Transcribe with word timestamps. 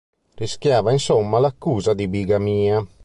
Rischiava 0.35 0.91
insomma 0.91 1.37
l'accusa 1.37 1.93
di 1.93 2.07
bigamia. 2.07 2.83